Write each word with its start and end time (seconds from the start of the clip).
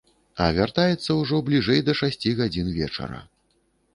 А 0.43 0.45
вяртаецца 0.59 1.17
ўжо 1.17 1.41
бліжэй 1.51 1.83
да 1.89 1.95
шасці 2.01 2.33
гадзін 2.39 2.71
вечара. 2.79 3.21